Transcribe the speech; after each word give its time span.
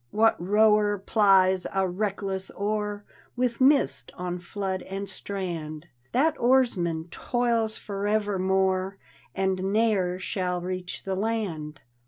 What 0.09 0.35
rower 0.43 0.97
plies 0.97 1.67
a 1.71 1.87
reckless 1.87 2.49
oar 2.49 3.05
With 3.35 3.61
mist 3.61 4.11
on 4.15 4.39
flood 4.39 4.81
and 4.81 5.07
strand? 5.07 5.85
That 6.11 6.35
Oarsman 6.39 7.09
toils 7.11 7.77
forevermore 7.77 8.97
And 9.35 9.71
ne'er 9.71 10.17
shall 10.17 10.59
reach 10.59 11.03
the 11.03 11.13
land. 11.13 11.81